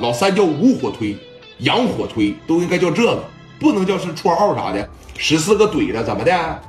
[0.00, 1.16] 老三叫无火推，
[1.58, 3.22] 阳火推都应该叫这个，
[3.58, 4.88] 不能叫是绰号啥的。
[5.18, 6.60] 十四个怼的怎么的？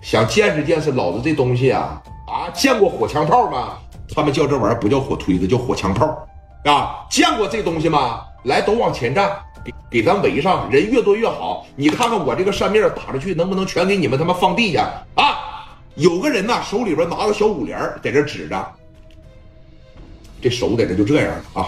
[0.00, 2.50] 想见识见识老子这东西啊啊！
[2.54, 3.78] 见过火枪炮吗？
[4.14, 6.06] 他们叫这玩意儿不叫火推子，叫火枪炮
[6.64, 7.04] 啊！
[7.10, 8.20] 见过这东西吗？
[8.44, 9.30] 来，都往前站，
[9.64, 11.66] 给给咱围上，人越多越好。
[11.74, 15.66] 你看看我这个扇面打出去，能不能全给你们他妈放地下啊？
[15.96, 18.72] 有个人呐，手里边拿个小五连在这指着，
[20.40, 21.66] 这手在这就这样啊！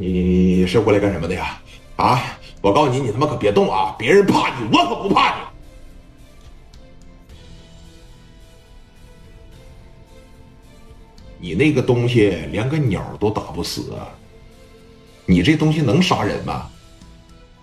[0.00, 1.60] 你是过来干什么的呀？
[1.96, 2.38] 啊！
[2.60, 3.96] 我告诉你，你他妈可别动啊！
[3.98, 5.40] 别人怕你，我可不怕你。
[11.40, 13.92] 你那个东西连个鸟都打不死，
[15.26, 16.70] 你这东西能杀人吗？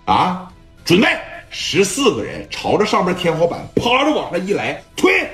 [0.04, 0.54] 啊！
[0.84, 1.08] 准备，
[1.50, 5.26] 十四个人朝着上面天花板趴着往上一来，推，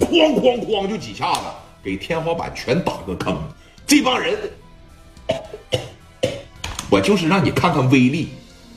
[0.00, 1.40] 哐哐哐就几下子，
[1.82, 3.38] 给天花板全打个坑。
[3.86, 4.38] 这帮人，
[6.90, 8.28] 我就是让你看看威力，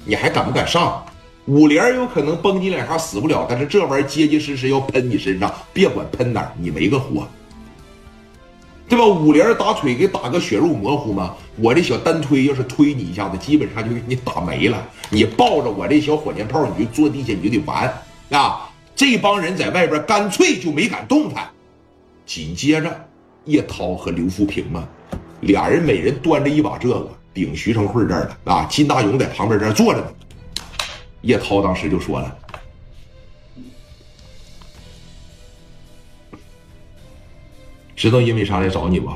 [0.05, 1.03] 你还敢不敢上？
[1.45, 7.27] 五连有可能崩你两下死不了，但是这玩意儿结结实实要喷你身上，别管喷哪儿，你没个活，
[8.87, 9.05] 对吧？
[9.05, 11.35] 五连打腿给打个血肉模糊吗？
[11.57, 14.87] 我这小单推要是推你一下子，基本上就给你打没了。
[15.09, 17.91] 你抱着我这小火箭炮，你就坐地下你就得完
[18.29, 18.69] 啊！
[18.95, 21.49] 这帮人在外边干脆就没敢动弹。
[22.25, 23.07] 紧接着，
[23.45, 24.87] 叶涛和刘富平嘛，
[25.41, 28.65] 俩人每人端着一把这个顶徐成慧这儿了啊！
[28.69, 30.13] 金大勇在旁边这儿坐着呢。
[31.21, 32.37] 叶涛当时就说了
[37.95, 39.11] ：“知道因为啥来找你不？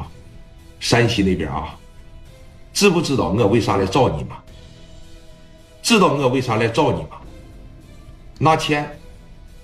[0.79, 1.77] 山西那边啊，
[2.73, 4.37] 知不知道我为啥来找你吗？
[5.81, 7.21] 知道我为啥来找你吗？
[8.39, 8.99] 拿钱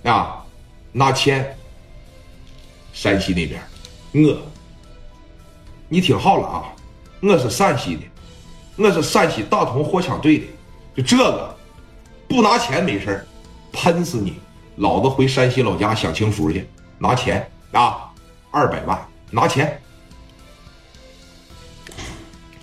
[0.04, 0.46] 啊，
[0.92, 1.58] 拿钱。
[2.92, 3.60] 山西那边，
[4.14, 4.38] 我，
[5.90, 6.76] 你听好了啊，
[7.22, 8.04] 我是陕西的，
[8.76, 10.46] 那是陕西大同货枪队的，
[10.98, 11.54] 就这个。”
[12.26, 13.24] 不拿钱没事
[13.72, 14.40] 喷死你！
[14.78, 16.68] 老子回山西老家享清福去，
[16.98, 18.10] 拿钱啊，
[18.50, 19.80] 二百万，拿钱。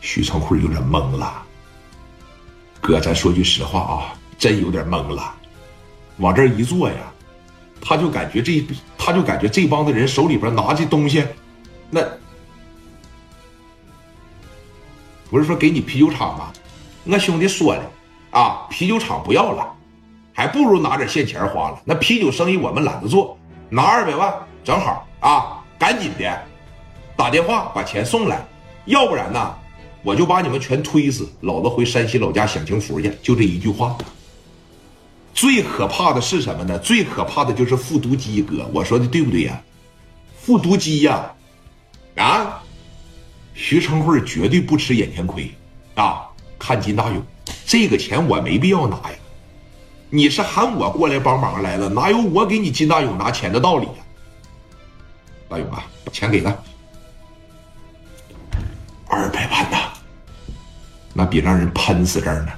[0.01, 1.43] 徐成辉有点懵了，
[2.81, 5.33] 哥，咱说句实话啊，真有点懵了。
[6.17, 6.97] 往这一坐呀，
[7.81, 8.65] 他就感觉这，
[8.99, 11.25] 他就感觉这帮子人手里边拿这东西，
[11.91, 12.01] 那
[15.31, 16.53] 不是说给你啤酒厂吗？
[17.05, 17.83] 我兄弟说了。
[18.33, 19.73] 啊，啤酒厂不要了，
[20.33, 21.81] 还不如拿点现钱花了。
[21.85, 23.37] 那啤酒生意我们懒得做，
[23.69, 24.33] 拿二百万
[24.63, 25.65] 正好啊！
[25.77, 26.43] 赶紧的，
[27.17, 28.47] 打电话把钱送来，
[28.85, 29.53] 要不然呢，
[30.05, 31.29] 我就把你们全推死。
[31.41, 33.99] 老子回山西老家享清福去，就这一句话。
[35.35, 36.79] 最可怕的是什么呢？
[36.79, 39.61] 最可怕的就是复读机哥，我说的对不对呀？
[40.39, 41.33] 复读机呀，
[42.15, 42.63] 啊，
[43.63, 45.55] 徐成慧绝对不吃眼前亏
[45.95, 46.27] 啊！
[46.59, 47.23] 看金大勇。
[47.67, 49.19] 这个钱我没必要拿呀，
[50.09, 54.03] 你是喊我过来帮忙来了，哪有我给你金大勇拿钱的道理呀？
[55.47, 56.57] 大勇啊，把钱给他，
[59.07, 59.93] 二百万呐，
[61.13, 62.53] 那比让人喷死这儿呢，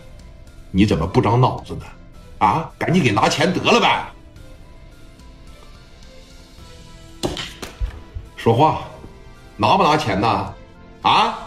[0.71, 1.85] 你怎么不长脑子呢？
[2.39, 4.07] 啊，赶紧给拿钱得了呗！
[8.37, 8.85] 说话，
[9.57, 10.55] 拿不拿钱呢？
[11.03, 11.39] 啊，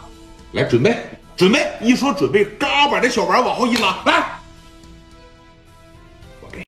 [0.51, 0.95] 来准备。
[1.35, 4.24] 准备一说准备，嘎把这小玩意往后一拉，来